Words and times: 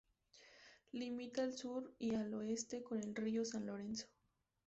Limita 0.93 1.43
al 1.43 1.53
sur 1.53 1.93
y 1.99 2.15
al 2.15 2.33
oeste 2.33 2.81
con 2.81 2.99
el 3.03 3.13
río 3.13 3.45
San 3.45 3.67
Lorenzo. 3.67 4.07